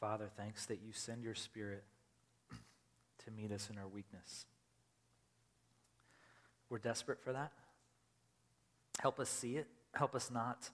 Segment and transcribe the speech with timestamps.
[0.00, 1.82] Father, thanks that you send your Spirit
[3.24, 4.44] to meet us in our weakness.
[6.68, 7.52] We're desperate for that.
[9.00, 9.66] Help us see it.
[9.94, 10.68] Help us not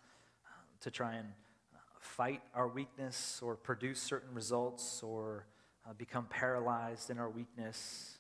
[0.45, 0.49] uh,
[0.81, 1.29] to try and
[1.75, 5.47] uh, fight our weakness or produce certain results or
[5.89, 8.19] uh, become paralyzed in our weakness,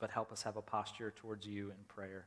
[0.00, 2.26] but help us have a posture towards you in prayer,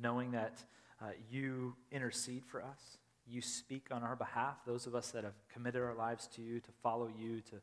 [0.00, 0.64] knowing that
[1.02, 2.98] uh, you intercede for us.
[3.26, 6.60] You speak on our behalf, those of us that have committed our lives to you,
[6.60, 7.56] to follow you, to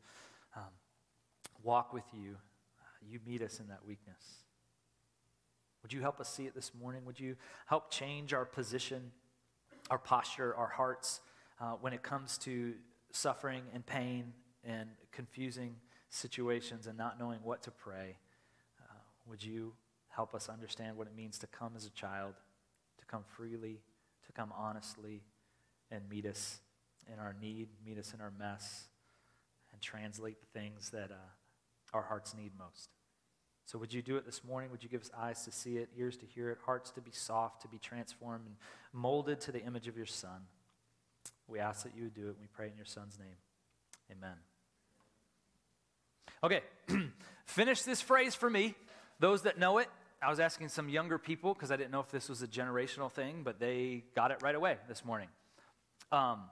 [0.56, 0.72] um,
[1.64, 2.36] walk with you.
[2.80, 4.44] Uh, you meet us in that weakness.
[5.84, 7.06] Would you help us see it this morning?
[7.06, 7.36] Would you
[7.66, 9.12] help change our position,
[9.90, 11.22] our posture, our hearts
[11.62, 12.74] uh, when it comes to
[13.12, 15.76] suffering and pain and confusing
[16.10, 18.18] situations and not knowing what to pray?
[18.82, 18.94] Uh,
[19.28, 19.74] would you
[20.10, 22.34] help us understand what it means to come as a child,
[22.98, 23.80] to come freely,
[24.26, 25.22] to come honestly,
[25.92, 26.60] and meet us
[27.12, 28.88] in our need, meet us in our mess,
[29.72, 32.90] and translate the things that uh, our hearts need most?
[33.66, 34.72] So, would you do it this morning?
[34.72, 37.12] Would you give us eyes to see it, ears to hear it, hearts to be
[37.12, 38.56] soft, to be transformed, and
[38.94, 40.42] molded to the image of your Son?
[41.48, 42.30] We ask that you would do it.
[42.30, 43.38] and We pray in your Son's name.
[44.12, 44.36] Amen.
[46.44, 46.62] Okay,
[47.46, 48.74] finish this phrase for me.
[49.20, 49.88] Those that know it,
[50.22, 53.12] I was asking some younger people because I didn't know if this was a generational
[53.12, 55.28] thing, but they got it right away this morning.
[56.12, 56.44] Um,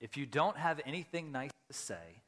[0.00, 2.22] if you don't have anything nice to say,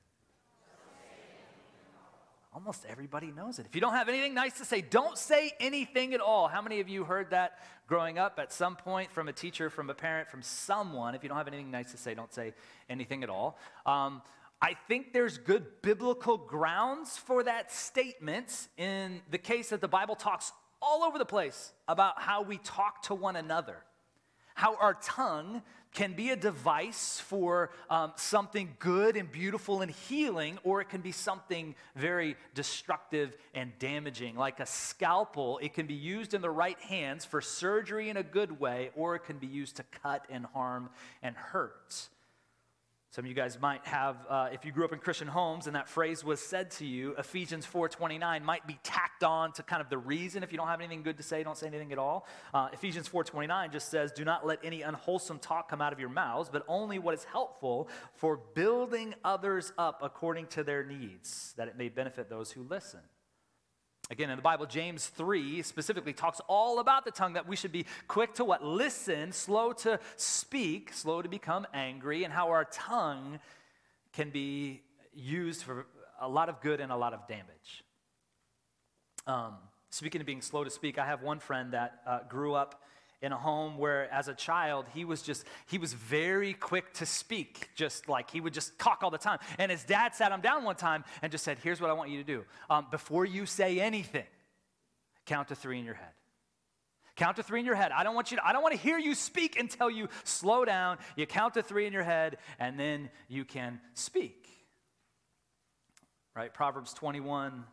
[2.57, 3.67] Almost everybody knows it.
[3.67, 6.49] If you don't have anything nice to say, don't say anything at all.
[6.49, 9.91] How many of you heard that growing up at some point from a teacher, from
[9.91, 11.15] a parent, from someone?
[11.15, 12.55] If you don't have anything nice to say, don't say
[12.89, 13.59] anything at all.
[13.85, 14.23] Um,
[14.63, 20.15] I think there's good biblical grounds for that statement in the case that the Bible
[20.15, 23.77] talks all over the place about how we talk to one another,
[24.55, 25.61] how our tongue
[25.97, 31.01] can be a device for um, something good and beautiful and healing, or it can
[31.01, 34.37] be something very destructive and damaging.
[34.37, 38.23] Like a scalpel, it can be used in the right hands for surgery in a
[38.23, 40.91] good way, or it can be used to cut and harm
[41.23, 42.09] and hurt.
[43.17, 45.75] Some of you guys might have, uh, if you grew up in Christian homes and
[45.75, 49.89] that phrase was said to you, Ephesians 4.29 might be tacked on to kind of
[49.89, 50.43] the reason.
[50.43, 52.27] If you don't have anything good to say, don't say anything at all.
[52.53, 56.11] Uh, Ephesians 4.29 just says, do not let any unwholesome talk come out of your
[56.11, 61.69] mouths, but only what is helpful for building others up according to their needs, that
[61.69, 63.01] it may benefit those who listen.
[64.09, 67.73] Again, in the Bible, James 3 specifically talks all about the tongue that we should
[67.73, 68.65] be quick to what?
[68.65, 73.41] Listen, slow to speak, slow to become angry, and how our tongue
[74.13, 75.87] can be used for
[76.21, 77.85] a lot of good and a lot of damage.
[79.27, 79.55] Um,
[79.91, 82.83] speaking of being slow to speak, I have one friend that uh, grew up
[83.23, 87.07] in a home where as a child he was just he was very quick to
[87.07, 89.39] speak just like he would just talk all the time.
[89.59, 92.11] And his dad sat him down one time and just said here's what i want
[92.11, 92.45] you to do.
[92.69, 94.27] Um, before you say anything
[95.25, 96.13] count to three in your head.
[97.17, 97.91] Count to three in your head.
[97.93, 100.65] I don't want you to, i don't want to hear you speak until you slow
[100.65, 100.99] down.
[101.17, 104.47] You count to three in your head and then you can speak.
[106.35, 106.53] Right?
[106.53, 107.65] Proverbs 21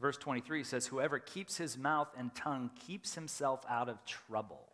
[0.00, 4.68] verse 23 says whoever keeps his mouth and tongue keeps himself out of trouble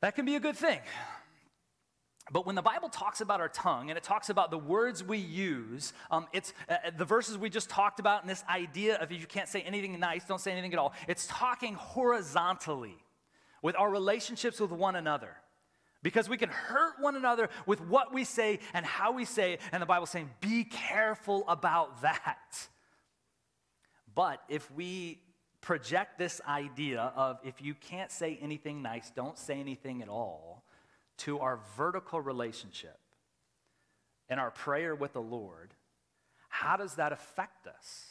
[0.00, 0.80] that can be a good thing.
[2.30, 5.16] But when the Bible talks about our tongue and it talks about the words we
[5.16, 9.10] use, um, it's uh, uh, the verses we just talked about and this idea of
[9.10, 10.92] you can't say anything nice, don't say anything at all.
[11.06, 12.96] It's talking horizontally
[13.62, 15.36] with our relationships with one another.
[16.02, 19.60] Because we can hurt one another with what we say and how we say it.
[19.72, 22.68] And the Bible's saying, be careful about that.
[24.14, 25.20] But if we
[25.60, 30.64] project this idea of if you can't say anything nice, don't say anything at all,
[31.18, 32.98] to our vertical relationship
[34.28, 35.74] and our prayer with the Lord,
[36.48, 38.04] how does that affect us?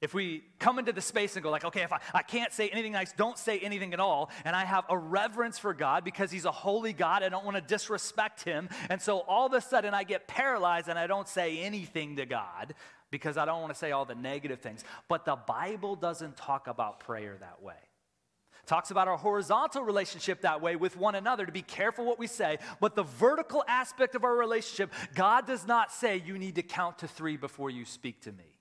[0.00, 2.68] If we come into the space and go like, okay, if I, I can't say
[2.68, 6.30] anything nice, don't say anything at all, and I have a reverence for God because
[6.30, 9.60] he's a holy God, I don't want to disrespect him, and so all of a
[9.60, 12.74] sudden I get paralyzed and I don't say anything to God,
[13.16, 14.84] because I don't want to say all the negative things.
[15.08, 17.74] But the Bible doesn't talk about prayer that way.
[17.74, 22.18] It talks about our horizontal relationship that way with one another to be careful what
[22.18, 22.58] we say.
[22.78, 26.98] But the vertical aspect of our relationship, God does not say you need to count
[26.98, 28.60] to three before you speak to me.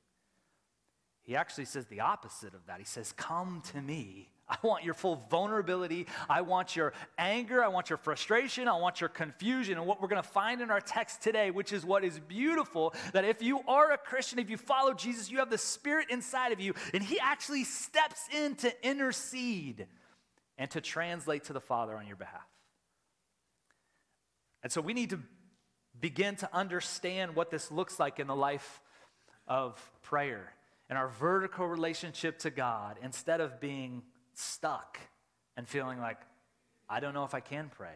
[1.23, 2.79] He actually says the opposite of that.
[2.79, 6.05] He says, Come to me I want your full vulnerability.
[6.29, 7.63] I want your anger.
[7.63, 8.67] I want your frustration.
[8.67, 9.77] I want your confusion.
[9.77, 12.93] And what we're going to find in our text today, which is what is beautiful,
[13.13, 16.51] that if you are a Christian, if you follow Jesus, you have the Spirit inside
[16.51, 19.87] of you, and He actually steps in to intercede
[20.57, 22.47] and to translate to the Father on your behalf.
[24.61, 25.19] And so we need to
[25.99, 28.81] begin to understand what this looks like in the life
[29.47, 30.53] of prayer
[30.89, 34.03] and our vertical relationship to God instead of being
[34.37, 34.99] stuck
[35.57, 36.17] and feeling like,
[36.89, 37.95] I don't know if I can pray.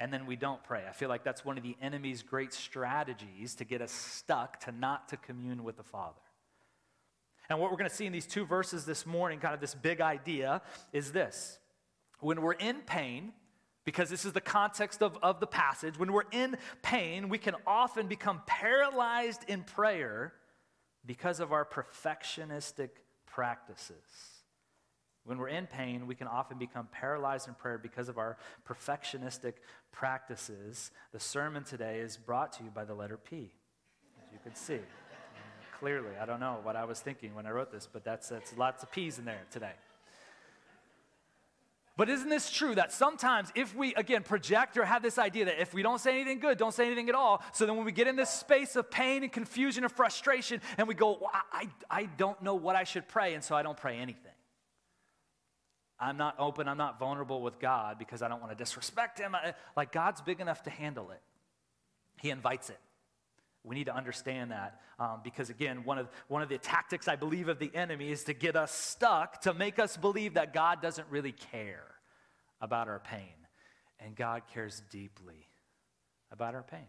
[0.00, 0.84] And then we don't pray.
[0.88, 4.72] I feel like that's one of the enemy's great strategies to get us stuck, to
[4.72, 6.20] not to commune with the Father.
[7.50, 9.74] And what we're going to see in these two verses this morning, kind of this
[9.74, 10.62] big idea,
[10.92, 11.58] is this.
[12.20, 13.32] When we're in pain,
[13.84, 17.54] because this is the context of, of the passage, when we're in pain, we can
[17.66, 20.34] often become paralyzed in prayer
[21.06, 22.90] because of our perfectionistic
[23.26, 24.37] practices.
[25.28, 29.56] When we're in pain, we can often become paralyzed in prayer because of our perfectionistic
[29.92, 30.90] practices.
[31.12, 33.52] The sermon today is brought to you by the letter P,
[34.24, 34.78] as you can see.
[35.80, 38.56] Clearly, I don't know what I was thinking when I wrote this, but that's, that's
[38.56, 39.72] lots of P's in there today.
[41.98, 45.60] But isn't this true that sometimes if we, again, project or have this idea that
[45.60, 47.92] if we don't say anything good, don't say anything at all, so then when we
[47.92, 51.68] get in this space of pain and confusion and frustration and we go, well, I,
[51.90, 54.32] I don't know what I should pray, and so I don't pray anything.
[56.00, 59.36] I'm not open, I'm not vulnerable with God because I don't want to disrespect Him.
[59.76, 61.20] Like, God's big enough to handle it,
[62.20, 62.78] He invites it.
[63.64, 67.16] We need to understand that um, because, again, one of, one of the tactics I
[67.16, 70.80] believe of the enemy is to get us stuck, to make us believe that God
[70.80, 71.84] doesn't really care
[72.60, 73.34] about our pain.
[74.00, 75.48] And God cares deeply
[76.30, 76.86] about our pain.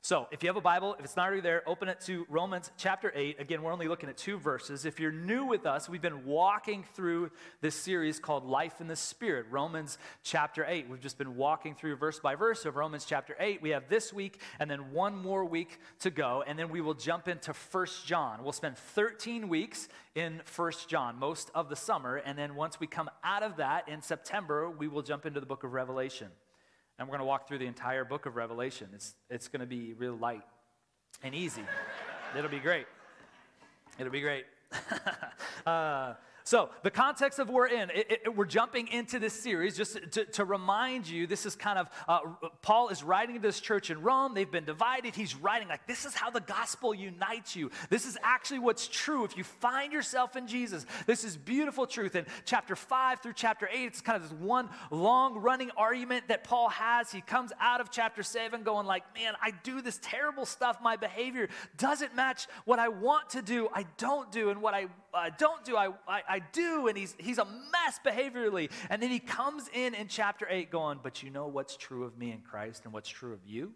[0.00, 2.70] So, if you have a Bible, if it's not already there, open it to Romans
[2.78, 3.40] chapter 8.
[3.40, 4.84] Again, we're only looking at two verses.
[4.84, 8.94] If you're new with us, we've been walking through this series called Life in the
[8.94, 10.88] Spirit, Romans chapter 8.
[10.88, 13.60] We've just been walking through verse by verse of Romans chapter 8.
[13.60, 16.94] We have this week and then one more week to go, and then we will
[16.94, 18.44] jump into First John.
[18.44, 22.86] We'll spend 13 weeks in First John, most of the summer, and then once we
[22.86, 26.28] come out of that in September, we will jump into the book of Revelation.
[26.98, 28.88] And we're going to walk through the entire book of Revelation.
[28.92, 30.42] It's, it's going to be real light
[31.22, 31.62] and easy.
[32.36, 32.86] It'll be great.
[33.98, 34.44] It'll be great.
[35.66, 36.14] uh,
[36.48, 40.24] so, the context of we're in, it, it, we're jumping into this series just to,
[40.24, 42.20] to, remind you this is kind of, uh,
[42.62, 44.32] Paul is writing to this church in Rome.
[44.32, 45.14] They've been divided.
[45.14, 47.70] He's writing like, this is how the gospel unites you.
[47.90, 49.24] This is actually what's true.
[49.24, 52.14] If you find yourself in Jesus, this is beautiful truth.
[52.14, 56.44] And chapter 5 through chapter 8, it's kind of this one long running argument that
[56.44, 57.12] Paul has.
[57.12, 60.78] He comes out of chapter 7 going like, man, I do this terrible stuff.
[60.82, 63.68] My behavior doesn't match what I want to do.
[63.74, 64.48] I don't do.
[64.48, 66.88] And what I uh, don't do, I, I, I do.
[66.88, 68.70] And he's, he's a mess behaviorally.
[68.90, 72.16] And then he comes in in chapter 8 going, But you know what's true of
[72.16, 73.72] me in Christ and what's true of you?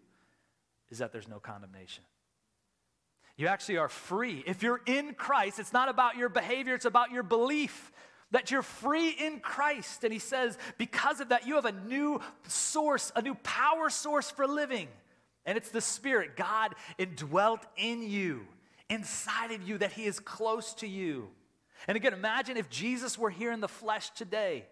[0.89, 2.03] Is that there's no condemnation.
[3.35, 4.43] You actually are free.
[4.45, 7.91] If you're in Christ, it's not about your behavior, it's about your belief
[8.29, 10.03] that you're free in Christ.
[10.03, 14.29] And he says, because of that, you have a new source, a new power source
[14.29, 14.87] for living.
[15.45, 16.35] And it's the Spirit.
[16.35, 18.47] God indwelt in you
[18.89, 21.29] inside of you, that He is close to you.
[21.87, 24.65] And again, imagine if Jesus were here in the flesh today.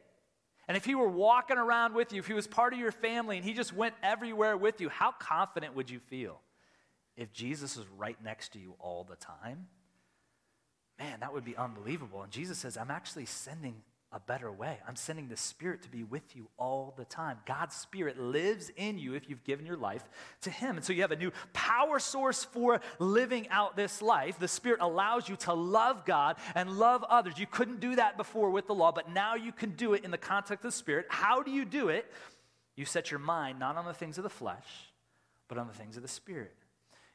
[0.68, 3.38] And if he were walking around with you, if he was part of your family
[3.38, 6.40] and he just went everywhere with you, how confident would you feel
[7.18, 9.68] if Jesus is right next to you all the time?
[11.00, 12.22] Man, that would be unbelievable.
[12.22, 13.82] And Jesus says, I'm actually sending
[14.14, 14.78] a better way.
[14.88, 17.38] I'm sending the Spirit to be with you all the time.
[17.46, 20.04] God's Spirit lives in you if you've given your life
[20.42, 20.76] to Him.
[20.76, 24.38] And so you have a new power source for living out this life.
[24.38, 27.38] The Spirit allows you to love God and love others.
[27.38, 30.12] You couldn't do that before with the law, but now you can do it in
[30.12, 31.06] the context of the Spirit.
[31.10, 32.12] How do you do it?
[32.76, 34.68] You set your mind not on the things of the flesh,
[35.48, 36.56] but on the things of the Spirit.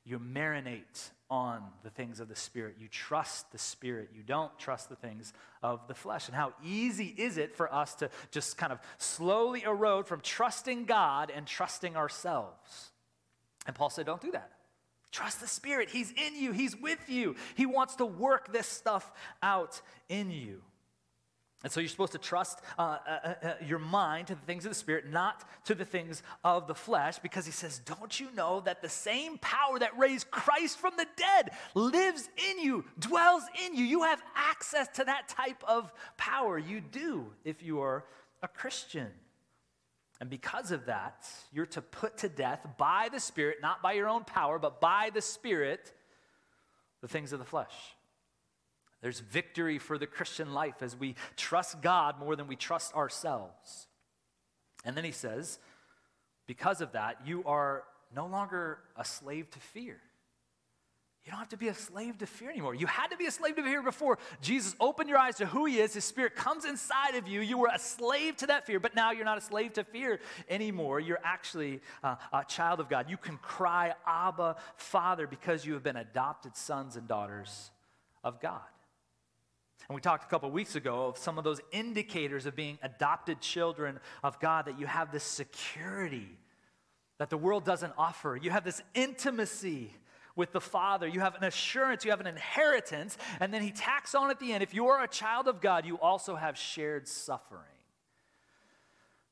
[0.07, 2.77] You marinate on the things of the Spirit.
[2.81, 4.11] You trust the Spirit.
[4.15, 5.33] You don't trust the things
[5.63, 6.29] of the flesh.
[6.29, 10.85] And how easy is it for us to just kind of slowly erode from trusting
[10.85, 12.93] God and trusting ourselves?
[13.67, 14.53] And Paul said, don't do that.
[15.11, 15.89] Trust the Spirit.
[15.91, 17.35] He's in you, He's with you.
[17.55, 19.11] He wants to work this stuff
[19.43, 20.63] out in you.
[21.63, 24.67] And so you're supposed to trust uh, uh, uh, uh, your mind to the things
[24.67, 28.29] of the Spirit, not to the things of the flesh, because he says, Don't you
[28.35, 33.43] know that the same power that raised Christ from the dead lives in you, dwells
[33.67, 33.85] in you?
[33.85, 36.59] You have access to that type of power.
[36.59, 38.05] You do if you are
[38.43, 39.09] a Christian.
[40.21, 44.09] And because of that, you're to put to death by the Spirit, not by your
[44.09, 45.93] own power, but by the Spirit,
[47.01, 47.75] the things of the flesh.
[49.07, 53.87] There's victory for the Christian life as we trust God more than we trust ourselves.
[54.85, 55.61] And then he says,
[56.49, 60.01] because of that, you are no longer a slave to fear.
[61.25, 62.75] You don't have to be a slave to fear anymore.
[62.75, 64.19] You had to be a slave to fear before.
[64.41, 65.95] Jesus opened your eyes to who He is.
[65.95, 67.41] His Spirit comes inside of you.
[67.41, 70.19] You were a slave to that fear, but now you're not a slave to fear
[70.49, 70.99] anymore.
[70.99, 73.09] You're actually uh, a child of God.
[73.09, 77.71] You can cry, Abba, Father, because you have been adopted sons and daughters
[78.25, 78.63] of God.
[79.89, 83.41] And we talked a couple weeks ago of some of those indicators of being adopted
[83.41, 86.29] children of God that you have this security
[87.19, 88.39] that the world doesn't offer.
[88.41, 89.93] You have this intimacy
[90.35, 91.07] with the Father.
[91.07, 93.17] You have an assurance, you have an inheritance.
[93.41, 95.87] And then he tacks on at the end if you are a child of God,
[95.87, 97.63] you also have shared suffering.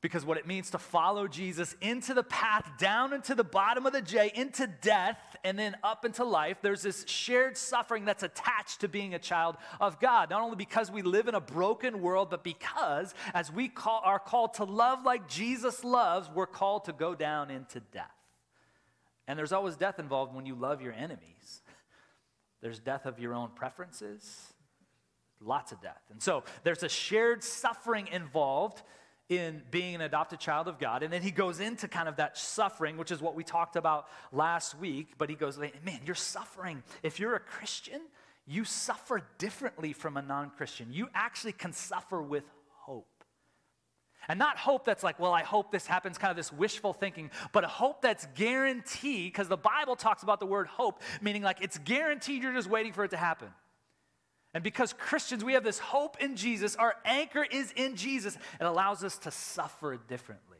[0.05, 3.93] Because what it means to follow Jesus into the path, down into the bottom of
[3.93, 8.81] the J, into death, and then up into life, there's this shared suffering that's attached
[8.81, 10.29] to being a child of God.
[10.29, 14.19] Not only because we live in a broken world, but because as we call, are
[14.19, 18.05] called to love like Jesus loves, we're called to go down into death.
[19.27, 21.63] And there's always death involved when you love your enemies.
[22.61, 24.53] There's death of your own preferences,
[25.41, 26.03] lots of death.
[26.11, 28.83] And so there's a shared suffering involved
[29.29, 31.01] in being an adopted child of God.
[31.01, 34.07] And then he goes into kind of that suffering, which is what we talked about
[34.31, 35.13] last week.
[35.17, 36.83] But he goes, man, you're suffering.
[37.01, 38.01] If you're a Christian,
[38.45, 40.91] you suffer differently from a non Christian.
[40.91, 43.07] You actually can suffer with hope.
[44.27, 47.29] And not hope that's like, well, I hope this happens, kind of this wishful thinking,
[47.51, 51.61] but a hope that's guaranteed, because the Bible talks about the word hope, meaning like
[51.61, 53.49] it's guaranteed you're just waiting for it to happen.
[54.55, 58.63] And because Christians, we have this hope in Jesus, our anchor is in Jesus, it
[58.63, 60.59] allows us to suffer differently.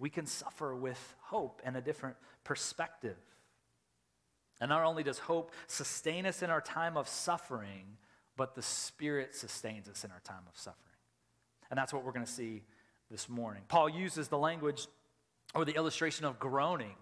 [0.00, 3.16] We can suffer with hope and a different perspective.
[4.60, 7.98] And not only does hope sustain us in our time of suffering,
[8.36, 10.82] but the Spirit sustains us in our time of suffering.
[11.70, 12.64] And that's what we're going to see
[13.12, 13.62] this morning.
[13.68, 14.88] Paul uses the language
[15.54, 16.96] or the illustration of groaning,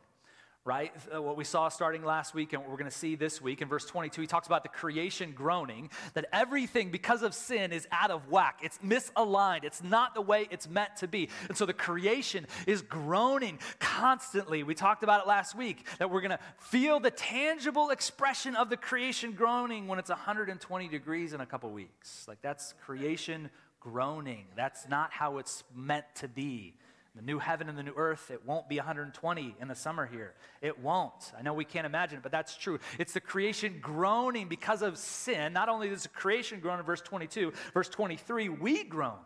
[0.64, 0.92] right?
[1.14, 3.60] Uh, what we saw starting last week and what we're going to see this week
[3.60, 7.86] in verse 22, he talks about the creation groaning, that everything because of sin is
[7.92, 8.60] out of whack.
[8.62, 9.64] It's misaligned.
[9.64, 11.28] It's not the way it's meant to be.
[11.48, 14.62] And so the creation is groaning constantly.
[14.62, 18.70] We talked about it last week that we're going to feel the tangible expression of
[18.70, 22.24] the creation groaning when it's 120 degrees in a couple weeks.
[22.26, 24.46] Like that's creation groaning.
[24.56, 26.74] That's not how it's meant to be.
[27.14, 30.34] The new heaven and the new earth, it won't be 120 in the summer here.
[30.60, 31.32] It won't.
[31.38, 32.80] I know we can't imagine it, but that's true.
[32.98, 35.52] It's the creation groaning because of sin.
[35.52, 39.18] Not only does the creation groan in verse 22, verse 23, we groan.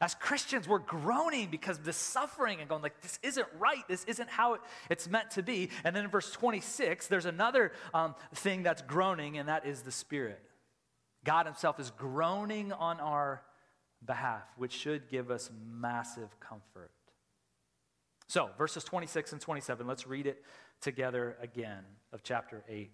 [0.00, 3.86] As Christians, we're groaning because of the suffering and going like, this isn't right.
[3.88, 5.70] This isn't how it's meant to be.
[5.84, 9.92] And then in verse 26, there's another um, thing that's groaning, and that is the
[9.92, 10.40] Spirit.
[11.24, 13.42] God Himself is groaning on our
[14.06, 16.90] behalf, which should give us massive comfort.
[18.28, 20.42] So, verses 26 and 27, let's read it
[20.80, 22.90] together again of chapter 8.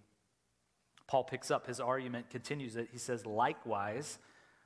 [1.07, 2.89] Paul picks up his argument, continues it.
[2.91, 4.19] He says, Likewise,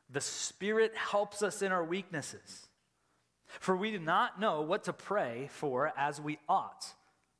[0.09, 2.67] the Spirit helps us in our weaknesses.
[3.59, 6.85] For we do not know what to pray for as we ought,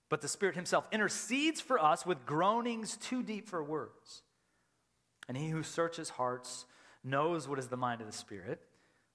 [0.10, 4.22] but the Spirit Himself intercedes for us with groanings too deep for words.
[5.28, 6.66] And He who searches hearts
[7.04, 8.62] knows what is the mind of the Spirit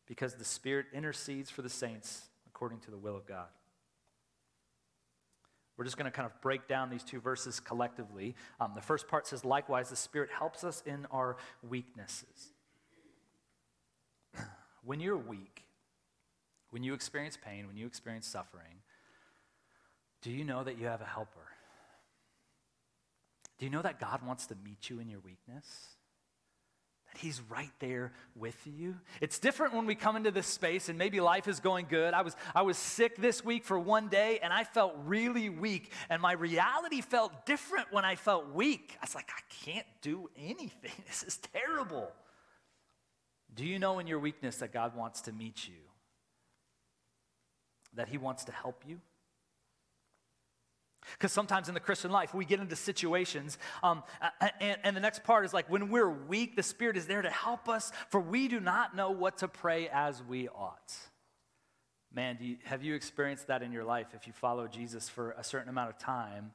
[0.08, 3.46] because the Spirit intercedes for the saints according to the will of God.
[5.76, 8.34] We're just going to kind of break down these two verses collectively.
[8.58, 12.52] Um, the first part says, likewise, the Spirit helps us in our weaknesses.
[14.84, 15.62] when you're weak,
[16.70, 18.82] when you experience pain, when you experience suffering,
[20.20, 21.46] do you know that you have a helper?
[23.58, 25.97] Do you know that God wants to meet you in your weakness?
[27.12, 28.96] That he's right there with you.
[29.20, 32.14] It's different when we come into this space and maybe life is going good.
[32.14, 35.92] I was I was sick this week for one day and I felt really weak
[36.10, 38.96] and my reality felt different when I felt weak.
[39.00, 40.92] I was like I can't do anything.
[41.06, 42.12] This is terrible.
[43.54, 45.74] Do you know in your weakness that God wants to meet you?
[47.94, 49.00] That he wants to help you?
[51.12, 54.02] Because sometimes in the Christian life, we get into situations, um,
[54.60, 57.30] and, and the next part is like when we're weak, the Spirit is there to
[57.30, 60.94] help us, for we do not know what to pray as we ought.
[62.12, 65.44] Man, you, have you experienced that in your life if you follow Jesus for a
[65.44, 66.52] certain amount of time,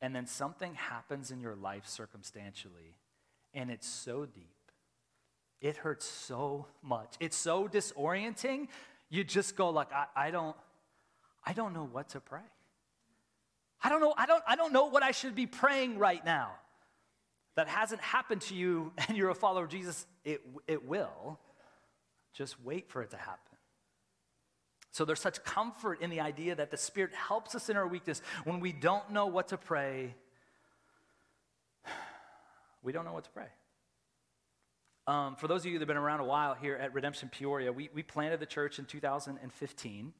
[0.00, 2.96] and then something happens in your life circumstantially,
[3.54, 4.44] and it's so deep?
[5.60, 7.14] It hurts so much.
[7.18, 8.68] It's so disorienting.
[9.10, 10.56] You just go like, I, I don't,
[11.44, 12.42] I don't know what to pray.
[13.82, 16.52] I don't know, I don't, I don't know what I should be praying right now.
[17.56, 21.38] That hasn't happened to you and you're a follower of Jesus, it, it will.
[22.32, 23.56] Just wait for it to happen.
[24.90, 28.22] So there's such comfort in the idea that the Spirit helps us in our weakness
[28.44, 30.14] when we don't know what to pray.
[32.80, 33.48] We don't know what to pray.
[35.08, 37.72] Um, for those of you that have been around a while here at Redemption Peoria,
[37.72, 40.12] we, we planted the church in 2015.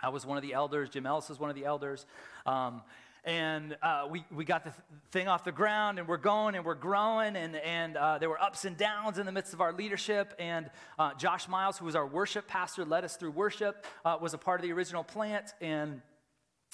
[0.00, 0.90] I was one of the elders.
[0.90, 2.06] Jim Ellis was one of the elders.
[2.46, 2.82] Um,
[3.24, 4.82] and uh, we, we got the th-
[5.12, 8.40] thing off the ground and we're going and we're growing and, and uh, there were
[8.40, 11.94] ups and downs in the midst of our leadership and uh, josh miles who was
[11.94, 15.54] our worship pastor led us through worship uh, was a part of the original plant
[15.60, 16.02] and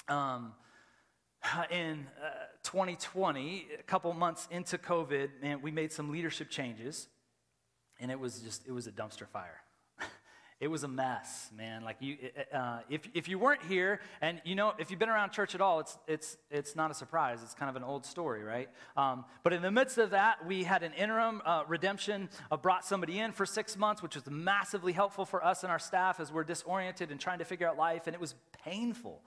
[0.07, 0.53] um,
[1.69, 2.07] in
[2.63, 7.09] 2020 uh, a couple months into covid and we made some leadership changes
[7.99, 9.61] and it was just it was a dumpster fire
[10.59, 11.85] it was a mess, man.
[11.85, 12.17] Like you,
[12.53, 15.61] uh, if, if you weren't here, and you know, if you've been around church at
[15.61, 17.39] all, it's, it's, it's not a surprise.
[17.43, 18.67] It's kind of an old story, right?
[18.97, 22.83] Um, but in the midst of that, we had an interim uh, redemption, uh, brought
[22.83, 26.29] somebody in for six months, which was massively helpful for us and our staff as
[26.29, 28.05] we're disoriented and trying to figure out life.
[28.05, 28.35] And it was
[28.65, 29.21] painful.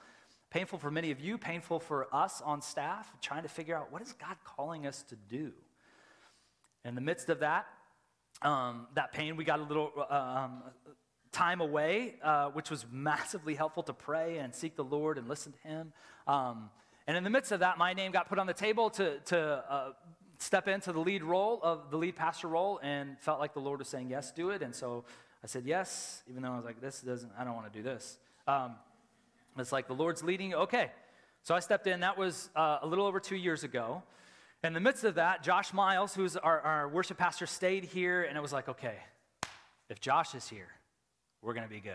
[0.51, 4.03] Painful for many of you, painful for us on staff, trying to figure out what
[4.03, 5.53] is God calling us to do.
[6.85, 7.65] In the midst of that,
[8.43, 10.62] um, that pain, we got a little uh, um,
[11.33, 15.53] time away, uh, which was massively helpful to pray and seek the Lord and listen
[15.53, 15.93] to Him.
[16.27, 16.71] Um,
[17.07, 19.41] and in the midst of that, my name got put on the table to, to
[19.41, 19.93] uh,
[20.39, 23.79] step into the lead role of the lead pastor role and felt like the Lord
[23.79, 24.62] was saying, yes, do it.
[24.62, 25.05] And so
[25.43, 27.83] I said yes, even though I was like, this doesn't, I don't want to do
[27.83, 28.19] this.
[28.47, 28.77] Um,
[29.59, 30.91] it's like the Lord's leading, okay.
[31.43, 32.01] So I stepped in.
[32.01, 34.03] That was uh, a little over two years ago.
[34.62, 38.39] In the midst of that, Josh Miles, who's our, our worship pastor, stayed here, and
[38.39, 38.95] it was like, okay,
[39.89, 40.69] if Josh is here,
[41.43, 41.95] we're going to be good.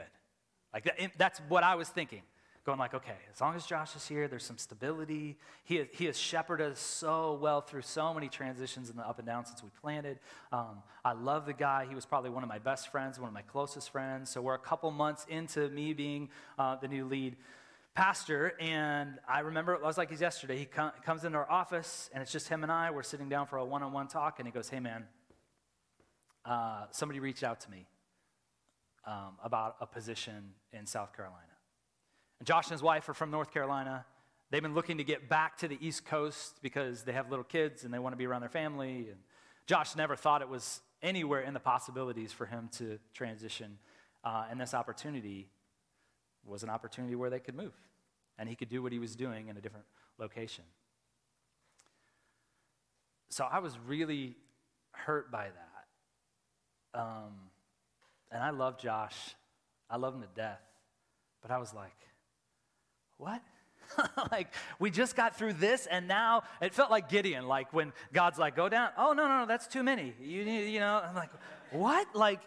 [0.73, 2.21] Like that, that's what I was thinking.
[2.65, 5.37] Going like, okay, as long as Josh is here, there's some stability.
[5.63, 9.25] He, he has shepherded us so well through so many transitions in the up and
[9.25, 10.19] down since we planted.
[10.51, 11.85] Um, I love the guy.
[11.87, 14.29] He was probably one of my best friends, one of my closest friends.
[14.29, 16.27] So we're a couple months into me being
[16.59, 17.37] uh, the new lead
[17.95, 20.57] pastor, and I remember it was like he's yesterday.
[20.57, 22.91] He com- comes into our office, and it's just him and I.
[22.91, 25.05] We're sitting down for a one-on-one talk, and he goes, "Hey, man,
[26.45, 27.87] uh, somebody reached out to me
[29.07, 31.41] um, about a position in South Carolina.
[32.39, 34.05] And Josh and his wife are from North Carolina.
[34.51, 37.83] They've been looking to get back to the East Coast because they have little kids
[37.83, 39.07] and they want to be around their family.
[39.09, 39.17] And
[39.65, 43.77] Josh never thought it was anywhere in the possibilities for him to transition.
[44.23, 45.49] Uh, and this opportunity
[46.45, 47.73] was an opportunity where they could move
[48.37, 49.85] and he could do what he was doing in a different
[50.17, 50.63] location.
[53.29, 54.35] So I was really
[54.91, 56.99] hurt by that.
[56.99, 57.33] Um,
[58.31, 59.35] and I love Josh.
[59.89, 60.61] I love him to death.
[61.41, 61.95] But I was like,
[63.17, 63.41] what?
[64.31, 68.37] like, we just got through this, and now it felt like Gideon, like when God's
[68.37, 68.89] like, go down.
[68.97, 70.13] Oh, no, no, no, that's too many.
[70.21, 71.29] You need, you know, I'm like,
[71.71, 72.07] what?
[72.13, 72.41] Like,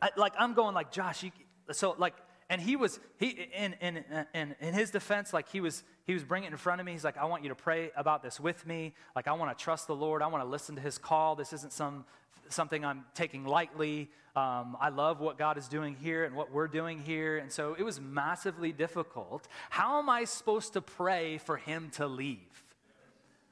[0.00, 1.32] I, like I'm going like, Josh, you,
[1.72, 2.14] so like,
[2.48, 4.04] and he was, he, in, in,
[4.34, 6.92] in, in his defense, like he was, he was bringing it in front of me.
[6.92, 8.94] He's like, I want you to pray about this with me.
[9.14, 10.20] Like, I want to trust the Lord.
[10.20, 11.36] I want to listen to his call.
[11.36, 12.04] This isn't some
[12.52, 14.10] something I'm taking lightly.
[14.36, 17.38] Um, I love what God is doing here and what we're doing here.
[17.38, 19.48] And so it was massively difficult.
[19.70, 22.64] How am I supposed to pray for him to leave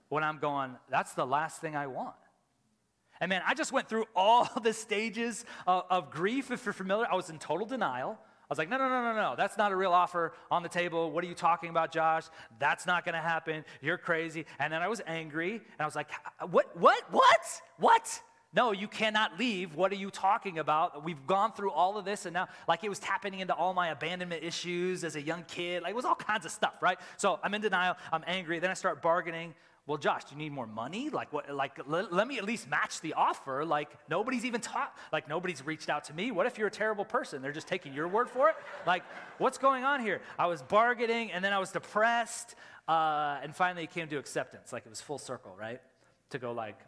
[0.08, 2.14] when I'm going, that's the last thing I want?
[3.20, 6.50] And man, I just went through all the stages of, of grief.
[6.50, 8.18] If you're familiar, I was in total denial.
[8.48, 9.34] I was like, no, no, no, no, no.
[9.36, 11.10] That's not a real offer on the table.
[11.10, 12.24] What are you talking about, Josh?
[12.58, 13.62] That's not going to happen.
[13.82, 14.46] You're crazy.
[14.58, 16.08] And then I was angry, and I was like,
[16.50, 18.22] what, what, what, what?
[18.54, 19.74] No, you cannot leave.
[19.74, 21.04] What are you talking about?
[21.04, 23.88] We've gone through all of this, and now, like, it was tapping into all my
[23.88, 25.82] abandonment issues as a young kid.
[25.82, 26.98] Like, it was all kinds of stuff, right?
[27.18, 27.96] So I'm in denial.
[28.10, 28.58] I'm angry.
[28.58, 29.54] Then I start bargaining.
[29.86, 31.10] Well, Josh, do you need more money?
[31.10, 31.54] Like, what?
[31.54, 33.64] Like, let, let me at least match the offer.
[33.66, 34.94] Like, nobody's even taught.
[35.12, 36.30] Like, nobody's reached out to me.
[36.30, 37.42] What if you're a terrible person?
[37.42, 38.56] They're just taking your word for it.
[38.86, 39.02] Like,
[39.38, 40.20] what's going on here?
[40.38, 42.54] I was bargaining, and then I was depressed,
[42.86, 44.72] uh, and finally it came to acceptance.
[44.72, 45.80] Like, it was full circle, right?
[46.30, 46.78] To go like,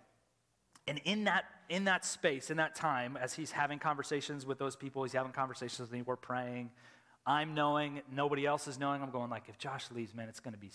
[0.90, 4.74] and in that, in that space, in that time, as he's having conversations with those
[4.74, 6.72] people, he's having conversations with me, we're praying.
[7.24, 9.00] I'm knowing, nobody else is knowing.
[9.00, 10.72] I'm going like, if Josh leaves, man, it's going to be,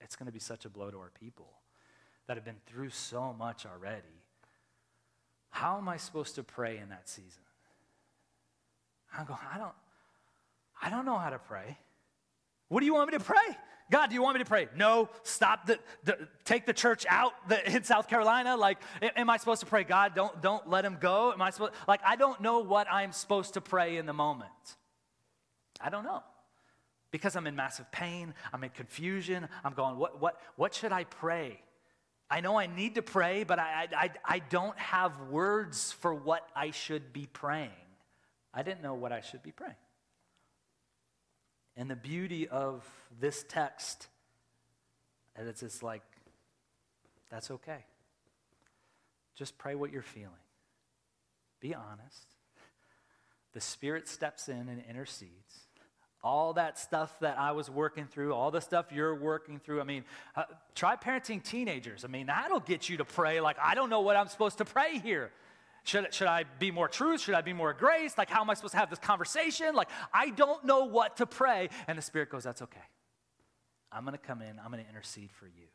[0.00, 1.50] it's going to be such a blow to our people
[2.28, 4.22] that have been through so much already.
[5.50, 7.42] How am I supposed to pray in that season?
[9.14, 9.74] I'm going, I don't,
[10.80, 11.76] I don't know how to pray.
[12.68, 13.36] What do you want me to pray?
[13.90, 14.68] God, do you want me to pray?
[14.76, 18.56] No, stop the, the take the church out the, in South Carolina.
[18.56, 19.84] Like, am I supposed to pray?
[19.84, 21.32] God, don't don't let him go.
[21.32, 24.50] Am I supposed like I don't know what I'm supposed to pray in the moment.
[25.80, 26.22] I don't know.
[27.10, 31.04] Because I'm in massive pain, I'm in confusion, I'm going, what what what should I
[31.04, 31.62] pray?
[32.30, 36.46] I know I need to pray, but I, I, I don't have words for what
[36.54, 37.70] I should be praying.
[38.52, 39.76] I didn't know what I should be praying.
[41.78, 42.84] And the beauty of
[43.20, 44.08] this text,
[45.36, 46.02] and it's just like,
[47.30, 47.84] that's okay.
[49.36, 50.32] just pray what you're feeling.
[51.60, 52.34] Be honest.
[53.52, 55.66] The Spirit steps in and intercedes.
[56.24, 59.80] All that stuff that I was working through, all the stuff you're working through.
[59.80, 62.04] I mean, uh, try parenting teenagers.
[62.04, 64.64] I mean, that'll get you to pray like, I don't know what I'm supposed to
[64.64, 65.30] pray here.
[65.84, 67.22] Should, should I be more truth?
[67.22, 68.18] Should I be more grace?
[68.18, 69.74] Like, how am I supposed to have this conversation?
[69.74, 71.70] Like, I don't know what to pray.
[71.86, 72.80] And the Spirit goes, That's okay.
[73.90, 75.66] I'm going to come in, I'm going to intercede for you.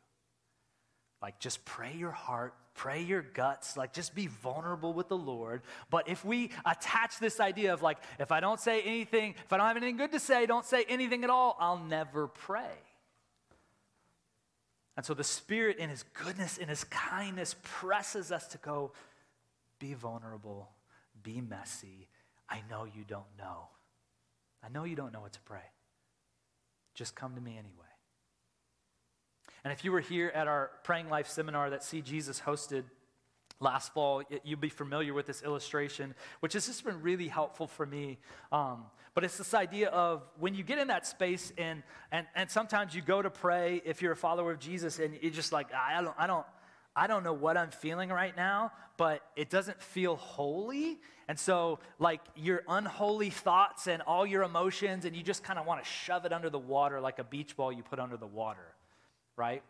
[1.22, 5.62] Like, just pray your heart, pray your guts, like, just be vulnerable with the Lord.
[5.90, 9.58] But if we attach this idea of, like, if I don't say anything, if I
[9.58, 12.74] don't have anything good to say, don't say anything at all, I'll never pray.
[14.98, 18.92] And so the Spirit, in His goodness, in His kindness, presses us to go,
[19.84, 20.70] be vulnerable,
[21.24, 22.08] be messy.
[22.50, 23.68] I know you don't know.
[24.64, 25.66] I know you don't know what to pray.
[26.96, 27.94] Just come to me anyway.
[29.66, 32.86] And if you were here at our Praying Life seminar that See Jesus hosted
[33.60, 37.86] last fall, you'll be familiar with this illustration, which has just been really helpful for
[37.86, 38.20] me.
[38.54, 42.50] Um, but it's this idea of when you get in that space, and, and, and
[42.50, 45.68] sometimes you go to pray if you're a follower of Jesus, and you're just like,
[45.74, 46.46] I don't, I don't,
[46.96, 51.00] I don't know what I'm feeling right now, but it doesn't feel holy.
[51.28, 55.66] And so, like, your unholy thoughts and all your emotions, and you just kind of
[55.66, 58.28] want to shove it under the water like a beach ball you put under the
[58.28, 58.74] water
[59.36, 59.64] right?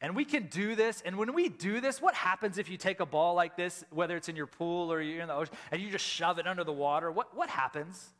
[0.00, 1.02] And we can do this.
[1.04, 4.16] And when we do this, what happens if you take a ball like this, whether
[4.16, 6.64] it's in your pool or you're in the ocean, and you just shove it under
[6.64, 7.10] the water?
[7.10, 8.10] What, what happens?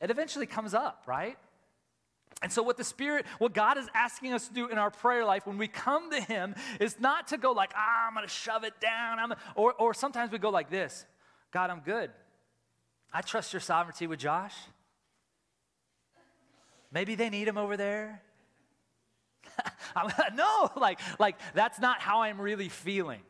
[0.00, 1.38] It eventually comes up, right?
[2.40, 5.24] And so, what the Spirit, what God is asking us to do in our prayer
[5.24, 8.32] life when we come to Him is not to go like, ah, I'm going to
[8.32, 9.18] shove it down.
[9.18, 11.04] I'm or, or sometimes we go like this
[11.52, 12.10] God, I'm good.
[13.12, 14.54] I trust your sovereignty with Josh.
[16.92, 18.22] Maybe they need him over there.
[20.34, 23.20] no, like, like that's not how I'm really feeling.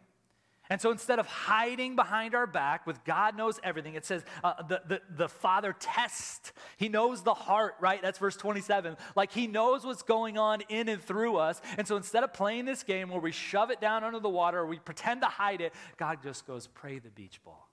[0.71, 4.63] And so instead of hiding behind our back with God knows everything, it says uh,
[4.63, 6.53] the, the, the Father tests.
[6.77, 8.03] He knows the heart, right?
[8.03, 8.97] That's verse 27.
[9.17, 11.61] Like he knows what's going on in and through us.
[11.79, 14.59] And so instead of playing this game where we shove it down under the water
[14.59, 17.69] or we pretend to hide it, God just goes, pray the beach ball.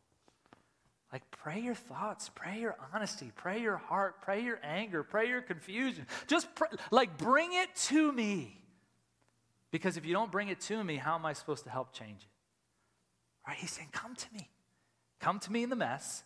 [1.12, 5.42] Like, pray your thoughts, pray your honesty, pray your heart, pray your anger, pray your
[5.42, 6.08] confusion.
[6.28, 8.60] Just pray, like, bring it to me.
[9.72, 12.24] Because if you don't bring it to me, how am I supposed to help change
[12.24, 12.35] it?
[13.48, 13.58] Right?
[13.58, 14.50] He's saying, Come to me.
[15.20, 16.24] Come to me in the mess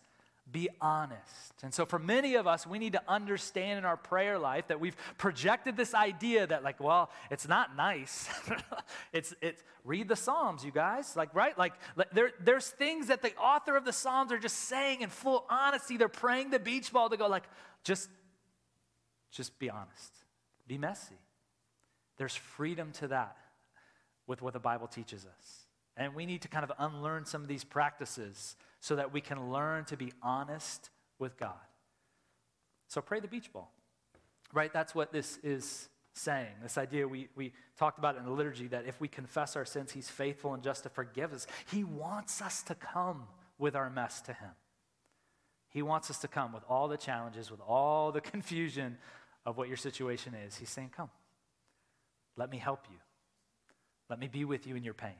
[0.52, 1.62] be honest.
[1.62, 4.80] And so, for many of us, we need to understand in our prayer life that
[4.80, 8.28] we've projected this idea that, like, well, it's not nice.
[9.12, 11.16] it's, it's, read the Psalms, you guys.
[11.16, 11.56] Like, right?
[11.58, 11.74] Like,
[12.12, 15.96] there, there's things that the author of the Psalms are just saying in full honesty.
[15.96, 17.44] They're praying the beach ball to go, like,
[17.84, 18.08] just,
[19.30, 20.12] just be honest,
[20.66, 21.18] be messy.
[22.16, 23.36] There's freedom to that
[24.26, 25.59] with what the Bible teaches us.
[26.00, 29.52] And we need to kind of unlearn some of these practices so that we can
[29.52, 31.60] learn to be honest with God.
[32.88, 33.70] So pray the beach ball,
[34.54, 34.72] right?
[34.72, 36.48] That's what this is saying.
[36.62, 39.92] This idea we, we talked about in the liturgy that if we confess our sins,
[39.92, 41.46] He's faithful and just to forgive us.
[41.70, 43.24] He wants us to come
[43.58, 44.52] with our mess to Him.
[45.68, 48.96] He wants us to come with all the challenges, with all the confusion
[49.44, 50.56] of what your situation is.
[50.56, 51.10] He's saying, Come,
[52.38, 52.96] let me help you.
[54.08, 55.12] Let me be with you in your pain.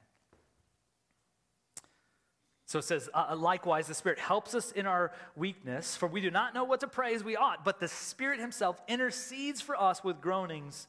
[2.70, 6.20] So it says, uh, uh, likewise, the Spirit helps us in our weakness, for we
[6.20, 9.74] do not know what to pray as we ought, but the Spirit Himself intercedes for
[9.74, 10.86] us with groanings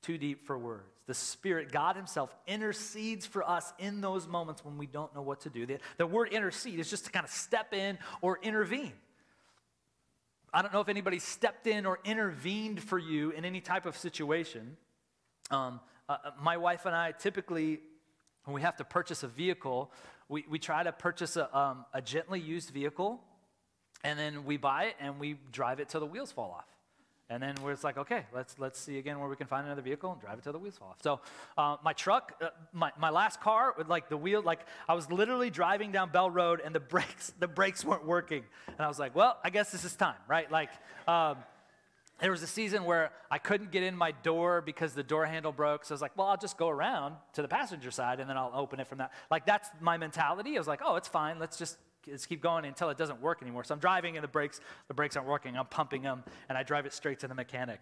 [0.00, 0.88] too deep for words.
[1.04, 5.42] The Spirit, God Himself, intercedes for us in those moments when we don't know what
[5.42, 5.66] to do.
[5.66, 8.94] The, the word intercede is just to kind of step in or intervene.
[10.50, 13.98] I don't know if anybody stepped in or intervened for you in any type of
[13.98, 14.78] situation.
[15.50, 17.80] Um, uh, uh my wife and I typically,
[18.44, 19.90] when we have to purchase a vehicle,
[20.28, 23.20] we, we try to purchase a, um, a gently used vehicle,
[24.04, 26.66] and then we buy it and we drive it till the wheels fall off.
[27.30, 29.80] And then we're just like, okay, let's, let's see again where we can find another
[29.80, 30.98] vehicle and drive it till the wheels fall off.
[31.02, 31.20] So
[31.56, 35.10] uh, my truck, uh, my, my last car, with like the wheel, like I was
[35.10, 38.44] literally driving down Bell Road and the brakes, the brakes weren't working.
[38.66, 40.50] And I was like, well, I guess this is time, right?
[40.50, 40.70] Like,
[41.08, 41.38] um,
[42.22, 45.50] there was a season where I couldn't get in my door because the door handle
[45.50, 45.84] broke.
[45.84, 48.36] So I was like, well, I'll just go around to the passenger side and then
[48.36, 49.12] I'll open it from that.
[49.28, 50.56] Like, that's my mentality.
[50.56, 51.40] I was like, oh, it's fine.
[51.40, 53.64] Let's just let's keep going until it doesn't work anymore.
[53.64, 55.56] So I'm driving and the brakes, the brakes aren't working.
[55.56, 57.80] I'm pumping them and I drive it straight to the mechanic.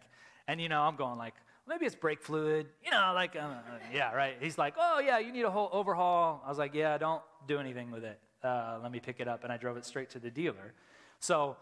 [0.48, 1.35] And, you know, I'm going like,
[1.68, 2.66] maybe it's brake fluid.
[2.85, 3.48] You know, like, uh,
[3.92, 4.37] yeah, right.
[4.40, 6.42] He's like, oh, yeah, you need a whole overhaul.
[6.44, 8.18] I was like, yeah, don't do anything with it.
[8.42, 9.44] Uh, let me pick it up.
[9.44, 10.72] And I drove it straight to the dealer.
[11.18, 11.57] So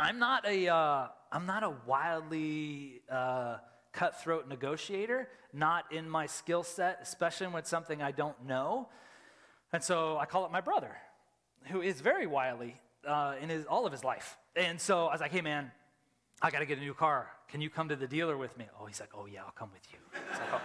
[0.00, 3.58] I'm not a, uh, I'm not a wildly uh,
[3.92, 8.88] cutthroat negotiator, not in my skill set, especially when it's something I don't know.
[9.74, 10.96] And so I call up my brother,
[11.64, 14.38] who is very wily uh, in his, all of his life.
[14.56, 15.70] And so I was like, hey, man,
[16.40, 17.28] I got to get a new car.
[17.48, 18.64] Can you come to the dealer with me?
[18.80, 19.98] Oh, he's like, oh, yeah, I'll come with you.
[20.32, 20.62] Like, oh,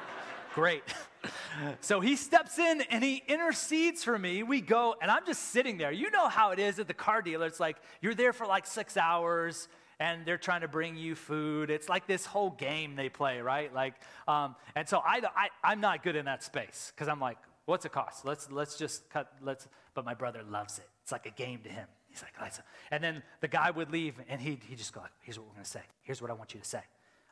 [0.54, 0.84] great.
[1.80, 4.42] so he steps in and he intercedes for me.
[4.42, 5.92] We go, and I'm just sitting there.
[5.92, 7.46] You know how it is at the car dealer.
[7.46, 11.70] It's like you're there for like six hours and they're trying to bring you food.
[11.70, 13.72] It's like this whole game they play, right?
[13.72, 13.94] Like,
[14.26, 17.36] um, and so I, I, I'm not good in that space because I'm like,
[17.66, 18.24] what's it cost?
[18.24, 20.88] Let's, let's just cut, let's, but my brother loves it.
[21.02, 21.86] It's like a game to him.
[22.08, 22.52] He's like,
[22.90, 25.64] and then the guy would leave and he'd, he'd just go, here's what we're going
[25.64, 25.82] to say.
[26.02, 26.80] Here's what I want you to say.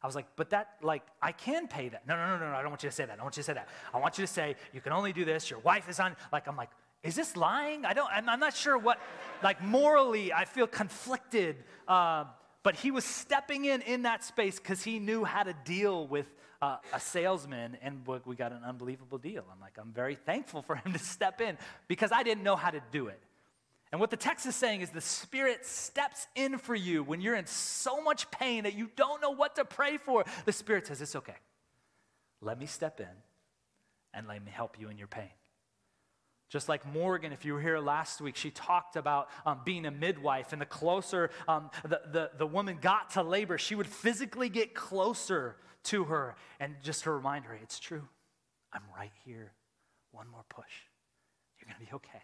[0.02, 2.06] I was like, but that, like, I can pay that.
[2.06, 3.12] No, no, no, no, no, I don't want you to say that.
[3.12, 3.68] I don't want you to say that.
[3.92, 5.50] I want you to say, you can only do this.
[5.50, 6.70] Your wife is on, like, I'm like,
[7.02, 7.84] is this lying?
[7.84, 9.00] I don't, I'm, I'm not sure what,
[9.42, 11.56] like, morally, I feel conflicted.
[11.86, 12.24] Uh,
[12.62, 16.26] but he was stepping in in that space because he knew how to deal with
[16.60, 19.44] uh, a salesman, and we got an unbelievable deal.
[19.50, 21.56] I'm like, I'm very thankful for him to step in
[21.86, 23.20] because I didn't know how to do it.
[23.90, 27.36] And what the text is saying is the Spirit steps in for you when you're
[27.36, 30.24] in so much pain that you don't know what to pray for.
[30.44, 31.36] The Spirit says, It's okay.
[32.40, 33.06] Let me step in
[34.14, 35.30] and let me help you in your pain.
[36.48, 39.90] Just like Morgan, if you were here last week, she talked about um, being a
[39.90, 44.48] midwife, and the closer um, the, the, the woman got to labor, she would physically
[44.48, 48.08] get closer to her and just to remind her, it's true.
[48.72, 49.52] I'm right here.
[50.12, 50.64] One more push.
[51.58, 52.22] You're going to be okay.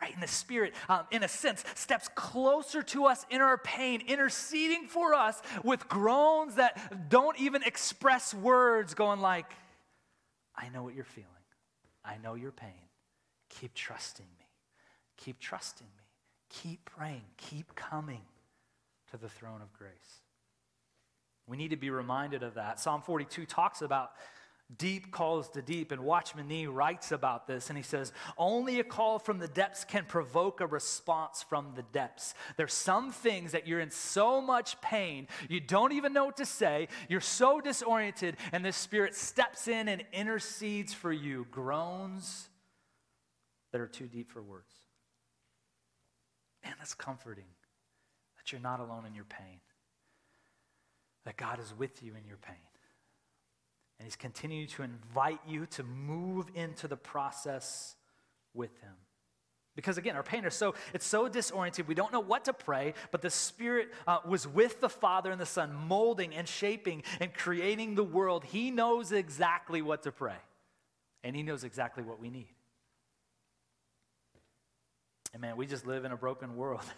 [0.00, 0.12] Right?
[0.12, 4.88] And the Spirit, um, in a sense, steps closer to us in our pain, interceding
[4.88, 9.50] for us with groans that don't even express words, going like,
[10.54, 11.30] I know what you're feeling.
[12.04, 12.70] I know your pain.
[13.48, 14.46] Keep trusting me.
[15.16, 16.04] Keep trusting me.
[16.50, 17.24] Keep praying.
[17.36, 18.22] Keep coming
[19.10, 20.20] to the throne of grace.
[21.46, 22.80] We need to be reminded of that.
[22.80, 24.12] Psalm 42 talks about
[24.78, 28.84] deep calls to deep, and Watchman Nee writes about this, and he says, Only a
[28.84, 32.34] call from the depths can provoke a response from the depths.
[32.56, 36.46] There's some things that you're in so much pain, you don't even know what to
[36.46, 42.48] say, you're so disoriented, and the Spirit steps in and intercedes for you, groans
[43.72, 44.74] that are too deep for words.
[46.64, 47.44] Man, that's comforting
[48.36, 49.60] that you're not alone in your pain
[51.26, 52.56] that God is with you in your pain.
[53.98, 57.94] And He's continuing to invite you to move into the process
[58.54, 58.92] with Him.
[59.76, 61.86] Because again, our pain is so, it's so disoriented.
[61.86, 65.40] We don't know what to pray, but the Spirit uh, was with the Father and
[65.40, 68.44] the Son, molding and shaping and creating the world.
[68.44, 70.38] He knows exactly what to pray,
[71.22, 72.48] and He knows exactly what we need.
[75.34, 76.84] And man, we just live in a broken world.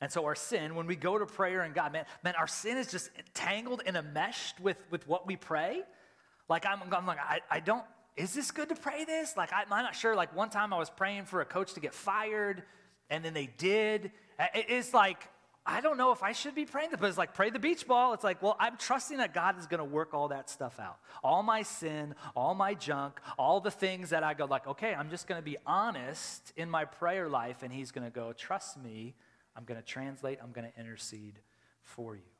[0.00, 2.76] And so our sin, when we go to prayer and God, man, man, our sin
[2.76, 5.82] is just tangled and enmeshed with, with what we pray.
[6.48, 7.84] Like I'm, I'm like, I, I don't,
[8.16, 9.36] is this good to pray this?
[9.36, 10.14] Like I, am not sure.
[10.14, 12.62] Like one time I was praying for a coach to get fired
[13.10, 14.12] and then they did.
[14.54, 15.28] It's like,
[15.64, 17.86] I don't know if I should be praying this, but it's like pray the beach
[17.86, 18.14] ball.
[18.14, 20.98] It's like, well, I'm trusting that God is going to work all that stuff out.
[21.22, 25.08] All my sin, all my junk, all the things that I go like, okay, I'm
[25.08, 28.82] just going to be honest in my prayer life, and He's going to go, trust
[28.82, 29.14] me,
[29.54, 31.38] I'm going to translate, I'm going to intercede
[31.82, 32.31] for you.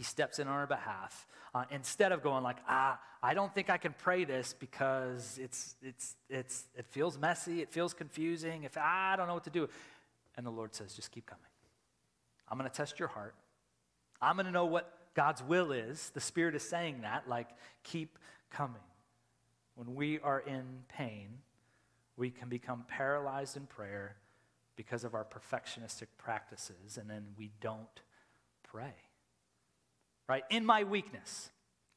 [0.00, 3.68] He steps in on our behalf uh, instead of going like, ah, I don't think
[3.68, 8.78] I can pray this because it's, it's, it's, it feels messy, it feels confusing, if
[8.78, 9.68] ah, I don't know what to do.
[10.38, 11.44] And the Lord says, just keep coming.
[12.48, 13.34] I'm going to test your heart.
[14.22, 16.10] I'm going to know what God's will is.
[16.14, 17.50] The Spirit is saying that, like,
[17.82, 18.18] keep
[18.50, 18.80] coming.
[19.74, 21.28] When we are in pain,
[22.16, 24.16] we can become paralyzed in prayer
[24.76, 28.00] because of our perfectionistic practices, and then we don't
[28.62, 28.94] pray.
[30.30, 30.44] Right?
[30.48, 31.50] In my weakness,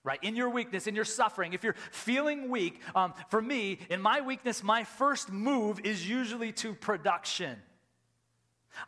[0.03, 0.17] right?
[0.23, 4.21] In your weakness, in your suffering, if you're feeling weak, um, for me, in my
[4.21, 7.61] weakness, my first move is usually to production.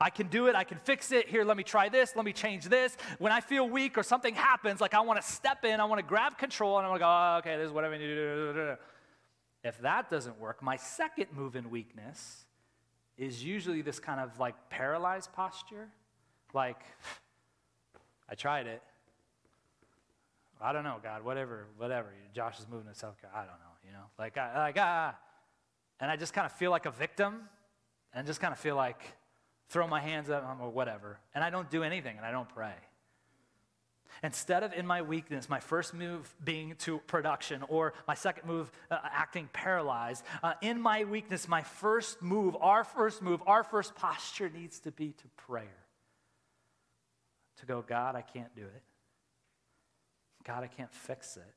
[0.02, 0.56] I can do it.
[0.56, 1.30] I can fix it.
[1.30, 2.16] Here, let me try this.
[2.16, 2.98] Let me change this.
[3.20, 6.00] When I feel weak or something happens, like I want to step in, I want
[6.00, 8.00] to grab control, and I want to go, oh, okay, this is what I need
[8.00, 8.76] to do.
[9.64, 12.48] If that doesn't work, my second move in weakness
[13.16, 15.90] is usually this kind of like paralyzed posture.
[16.52, 16.82] Like,
[18.28, 18.82] I tried it.
[20.66, 22.12] I don't know, God, whatever, whatever.
[22.34, 23.44] Josh is moving to South Carolina.
[23.44, 24.06] I don't know, you know?
[24.18, 25.16] Like, I, like, ah.
[26.00, 27.42] And I just kind of feel like a victim
[28.16, 29.00] and just kind of feel like
[29.70, 31.20] throw my hands up or whatever.
[31.36, 32.74] And I don't do anything and I don't pray.
[34.24, 38.72] Instead of in my weakness, my first move being to production, or my second move
[38.90, 43.94] uh, acting paralyzed, uh, in my weakness, my first move, our first move, our first
[43.94, 45.84] posture needs to be to prayer.
[47.60, 48.84] To go, God, I can't do it.
[50.46, 51.54] God, I can't fix it.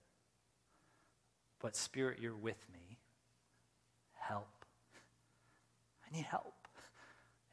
[1.61, 2.99] But Spirit, you're with me.
[4.15, 4.49] Help.
[6.07, 6.55] I need help.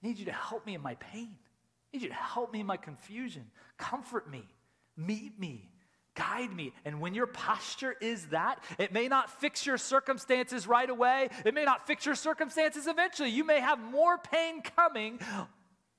[0.03, 1.35] I need you to help me in my pain.
[1.37, 3.45] I need you to help me in my confusion.
[3.77, 4.47] Comfort me.
[4.95, 5.69] Meet me.
[6.13, 6.71] Guide me.
[6.85, 11.29] And when your posture is that, it may not fix your circumstances right away.
[11.43, 13.29] It may not fix your circumstances eventually.
[13.29, 15.19] You may have more pain coming,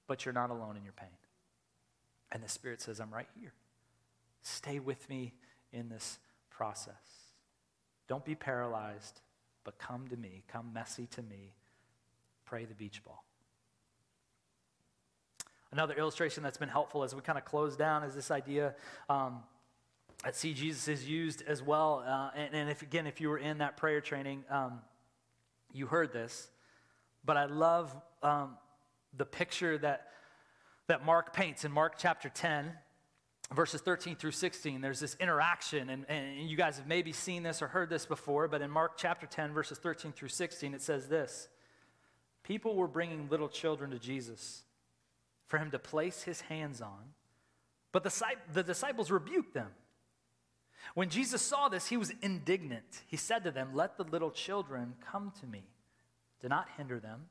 [0.07, 1.09] but you're not alone in your pain.
[2.33, 3.53] And the Spirit says, I'm right here.
[4.47, 5.33] Stay with me
[5.73, 6.95] in this process.
[8.07, 9.21] Don't be paralyzed,
[9.65, 10.45] but come to me.
[10.47, 11.53] Come messy to me.
[12.45, 13.25] Pray the beach ball.
[15.73, 18.77] Another illustration that's been helpful as we kind of close down is this idea
[19.09, 19.41] um,
[20.23, 22.05] that see Jesus is used as well.
[22.07, 24.79] Uh, and, and, if again, if you were in that prayer training, um,
[25.73, 26.49] you heard this.
[27.25, 28.57] But I love um,
[29.17, 30.13] the picture that
[30.87, 32.73] that Mark paints in Mark chapter 10
[33.55, 37.63] verses 13 through 16, there's this interaction, and, and you guys have maybe seen this
[37.63, 41.09] or heard this before, but in Mark chapter 10, verses 13 through 16, it says
[41.09, 41.49] this
[42.43, 44.63] People were bringing little children to Jesus
[45.47, 47.15] for him to place his hands on,
[47.93, 49.71] but the, the disciples rebuked them.
[50.95, 53.03] When Jesus saw this, he was indignant.
[53.07, 55.65] He said to them, Let the little children come to me.
[56.41, 57.27] Do not hinder them,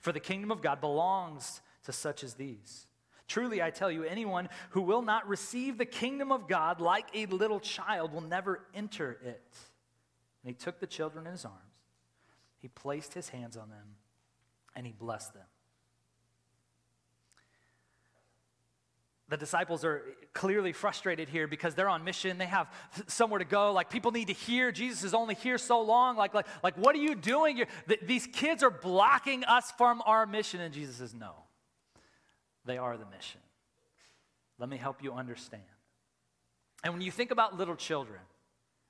[0.00, 2.86] for the kingdom of God belongs to such as these.
[3.30, 7.26] Truly, I tell you, anyone who will not receive the kingdom of God like a
[7.26, 9.56] little child will never enter it.
[10.42, 11.60] And he took the children in his arms,
[12.58, 13.94] he placed his hands on them,
[14.74, 15.44] and he blessed them.
[19.28, 22.36] the disciples are clearly frustrated here because they're on mission.
[22.36, 22.66] They have
[23.06, 23.72] somewhere to go.
[23.72, 24.72] Like people need to hear.
[24.72, 26.16] Jesus is only here so long.
[26.16, 27.62] Like like, like what are you doing?
[28.02, 30.60] These kids are blocking us from our mission.
[30.60, 31.44] And jesus says no
[32.64, 33.40] they are the mission.
[34.58, 35.62] Let me help you understand.
[36.84, 38.20] And when you think about little children,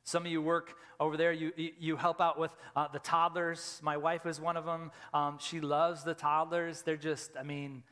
[0.04, 3.80] some of you work over there, you, you help out with uh, the toddlers.
[3.83, 4.90] My wife is one of them.
[5.14, 6.83] Um, she loves the toddlers.
[6.83, 7.83] They're just, I mean,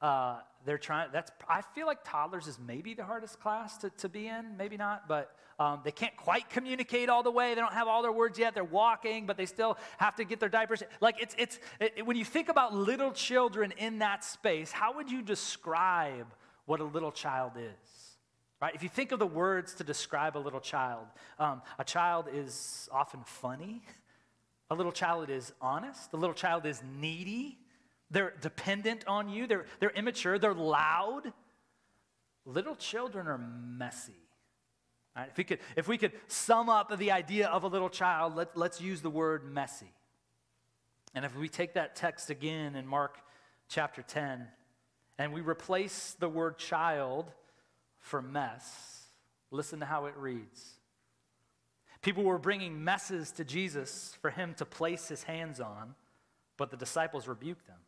[0.00, 4.08] uh, they're trying, that's, I feel like toddlers is maybe the hardest class to, to
[4.08, 7.54] be in, maybe not, but um, they can't quite communicate all the way.
[7.54, 8.54] They don't have all their words yet.
[8.54, 10.82] They're walking, but they still have to get their diapers.
[11.00, 15.10] Like it's, it's, it, when you think about little children in that space, how would
[15.10, 16.26] you describe
[16.66, 18.16] what a little child is?
[18.60, 18.74] Right?
[18.74, 21.06] If you think of the words to describe a little child,
[21.38, 23.82] um, a child is often funny.
[24.70, 26.14] A little child is honest.
[26.14, 27.58] A little child is needy.
[28.10, 29.46] They're dependent on you.
[29.46, 30.38] They're, they're immature.
[30.38, 31.32] They're loud.
[32.46, 34.23] Little children are messy.
[35.16, 35.28] Right?
[35.30, 38.56] If, we could, if we could sum up the idea of a little child, let,
[38.56, 39.92] let's use the word messy.
[41.14, 43.18] And if we take that text again in Mark
[43.68, 44.46] chapter 10
[45.18, 47.30] and we replace the word child
[48.00, 49.06] for mess,
[49.52, 50.78] listen to how it reads.
[52.02, 55.94] People were bringing messes to Jesus for him to place his hands on,
[56.56, 57.78] but the disciples rebuked them.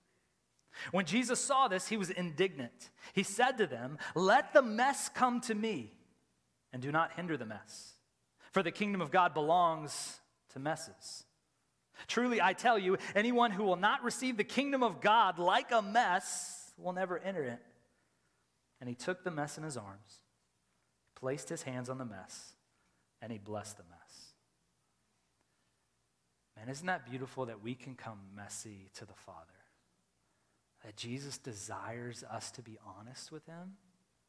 [0.92, 2.90] When Jesus saw this, he was indignant.
[3.12, 5.95] He said to them, Let the mess come to me
[6.72, 7.92] and do not hinder the mess.
[8.52, 10.18] For the kingdom of God belongs
[10.52, 11.24] to messes.
[12.06, 15.82] Truly, I tell you, anyone who will not receive the kingdom of God like a
[15.82, 17.60] mess will never enter it.
[18.80, 20.22] And he took the mess in his arms,
[21.14, 22.54] placed his hands on the mess,
[23.22, 24.34] and he blessed the mess.
[26.56, 29.40] Man, isn't that beautiful that we can come messy to the Father?
[30.84, 33.72] That Jesus desires us to be honest with him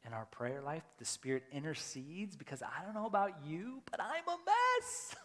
[0.06, 4.26] in our prayer life, the Spirit intercedes because I don't know about you, but I'm
[4.26, 5.16] a mess.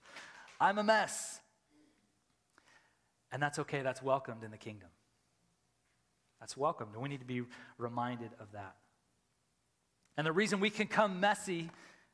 [0.60, 1.40] I'm a mess.
[3.30, 4.88] And that's okay, that's welcomed in the kingdom.
[6.40, 6.94] That's welcomed.
[6.94, 7.42] And we need to be
[7.78, 8.74] reminded of that.
[10.16, 11.70] And the reason we can come messy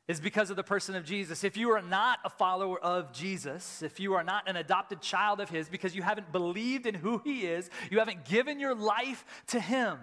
[0.07, 1.43] is because of the person of Jesus.
[1.43, 5.39] If you are not a follower of Jesus, if you are not an adopted child
[5.39, 9.23] of His, because you haven't believed in who He is, you haven't given your life
[9.47, 9.99] to Him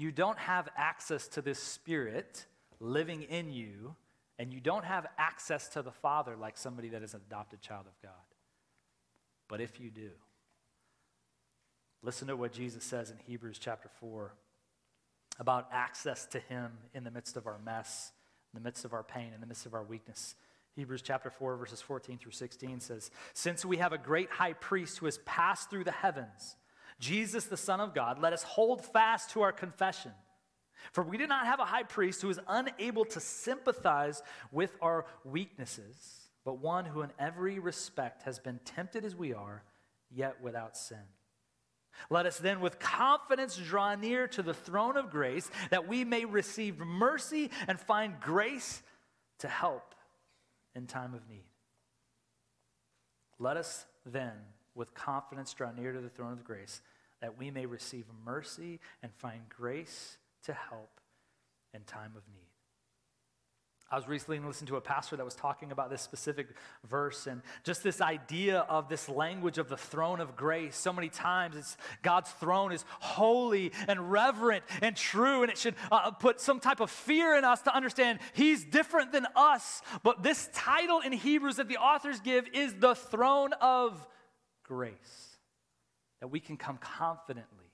[0.00, 2.46] you don't have access to this Spirit
[2.80, 3.94] living in you,
[4.38, 7.84] and you don't have access to the Father like somebody that is an adopted child
[7.86, 8.12] of God.
[9.48, 10.10] But if you do,
[12.02, 14.32] listen to what Jesus says in Hebrews chapter 4
[15.38, 18.12] about access to Him in the midst of our mess,
[18.54, 20.34] in the midst of our pain, in the midst of our weakness.
[20.76, 24.98] Hebrews chapter 4, verses 14 through 16 says, Since we have a great high priest
[24.98, 26.56] who has passed through the heavens,
[27.00, 30.12] Jesus, the Son of God, let us hold fast to our confession.
[30.92, 34.22] For we do not have a high priest who is unable to sympathize
[34.52, 35.96] with our weaknesses,
[36.44, 39.62] but one who in every respect has been tempted as we are,
[40.10, 41.02] yet without sin.
[42.08, 46.24] Let us then with confidence draw near to the throne of grace that we may
[46.24, 48.82] receive mercy and find grace
[49.40, 49.94] to help
[50.74, 51.44] in time of need.
[53.38, 54.32] Let us then
[54.74, 56.80] with confidence draw near to the throne of grace,
[57.20, 61.00] that we may receive mercy and find grace to help
[61.74, 62.50] in time of need.
[63.92, 66.46] I was recently listening to a pastor that was talking about this specific
[66.88, 70.76] verse and just this idea of this language of the throne of grace.
[70.76, 75.74] So many times it's God's throne is holy and reverent and true, and it should
[75.90, 79.82] uh, put some type of fear in us to understand He's different than us.
[80.04, 84.06] But this title in Hebrews that the authors give is the throne of
[84.62, 85.29] grace,
[86.20, 87.70] that we can come confidently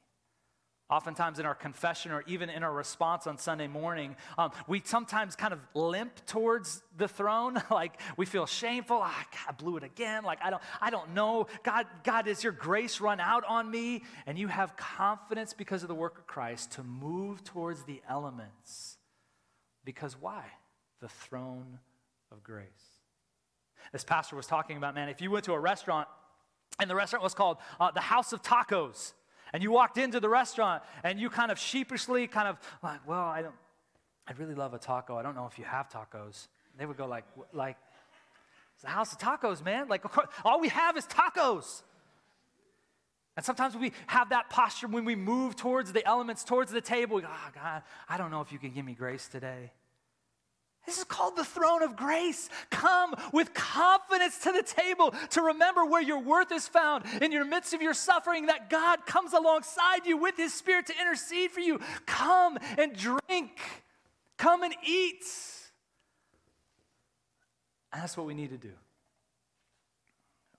[0.89, 5.35] Oftentimes, in our confession or even in our response on Sunday morning, um, we sometimes
[5.35, 7.61] kind of limp towards the throne.
[7.73, 9.01] like we feel shameful.
[9.03, 10.23] Ah, God, I blew it again.
[10.23, 11.49] Like I don't, I don't know.
[11.65, 14.05] God, God, is your grace run out on me?
[14.27, 18.97] And you have confidence because of the work of Christ to move towards the elements.
[19.85, 20.45] Because why?
[21.01, 21.81] The throne
[22.31, 22.67] of grace.
[23.91, 26.07] This pastor was talking about, man, if you went to a restaurant
[26.79, 29.13] and the restaurant was called uh, the House of Tacos.
[29.53, 33.27] And you walked into the restaurant and you kind of sheepishly kind of like well
[33.27, 33.55] i don't
[34.29, 35.17] i really love a taco.
[35.17, 36.49] I don't know if you have tacos.
[36.79, 37.77] They would go like like
[38.75, 39.89] it's a house of tacos man.
[39.89, 40.05] Like
[40.45, 41.83] all we have is tacos.
[43.37, 47.17] And sometimes we have that posture when we move towards the elements towards the table.
[47.17, 49.71] We go oh god i don't know if you can give me grace today
[50.87, 52.49] this is called the throne of grace.
[52.71, 57.45] Come with confidence to the table to remember where your worth is found in your
[57.45, 61.61] midst of your suffering, that God comes alongside you with his spirit to intercede for
[61.61, 61.81] you.
[62.07, 63.61] Come and drink,
[64.37, 65.25] come and eat.
[67.93, 68.73] And that's what we need to do.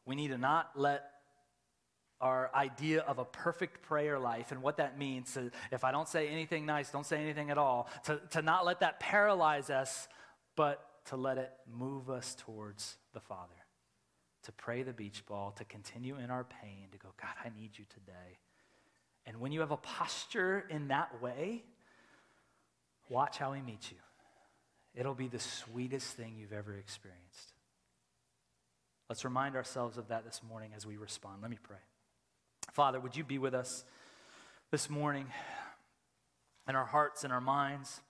[0.05, 1.11] We need to not let
[2.19, 6.07] our idea of a perfect prayer life and what that means to, if I don't
[6.07, 10.07] say anything nice, don't say anything at all, to, to not let that paralyze us
[10.57, 13.53] but to let it move us towards the Father,
[14.43, 17.77] to pray the beach ball, to continue in our pain, to go, God, I need
[17.77, 18.39] you today.
[19.25, 21.63] And when you have a posture in that way,
[23.07, 23.97] watch how He meets you.
[24.95, 27.53] It'll be the sweetest thing you've ever experienced.
[29.09, 31.41] Let's remind ourselves of that this morning as we respond.
[31.41, 31.77] Let me pray.
[32.73, 33.85] Father, would you be with us
[34.71, 35.27] this morning
[36.67, 38.01] in our hearts and our minds?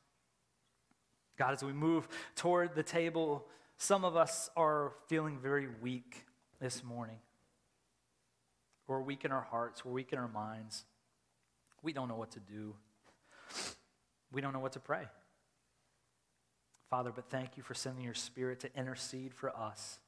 [1.38, 3.46] God, as we move toward the table,
[3.78, 6.26] some of us are feeling very weak
[6.60, 7.20] this morning.
[8.88, 10.86] We're weak in our hearts, we're weak in our minds.
[11.84, 12.74] We don't know what to do,
[14.32, 15.08] we don't know what to pray.
[16.90, 20.00] Father, but thank you for sending your spirit to intercede for us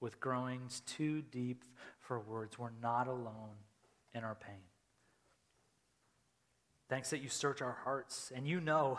[0.00, 1.64] with groanings too deep
[1.98, 2.58] for words.
[2.58, 3.56] We're not alone
[4.14, 4.62] in our pain.
[6.90, 8.98] Thanks that you search our hearts and you know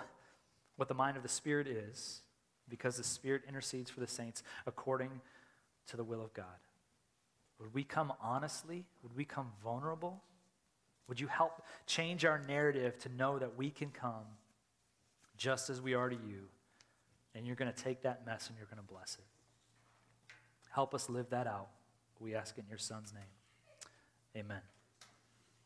[0.82, 2.22] what the mind of the Spirit is,
[2.68, 5.12] because the Spirit intercedes for the saints according
[5.86, 6.46] to the will of God.
[7.60, 8.86] Would we come honestly?
[9.04, 10.24] Would we come vulnerable?
[11.08, 14.26] Would you help change our narrative to know that we can come
[15.38, 16.48] just as we are to you?
[17.36, 20.34] And you're going to take that mess and you're going to bless it.
[20.72, 21.68] Help us live that out.
[22.20, 23.22] We ask in your Son's name.
[24.36, 24.62] Amen.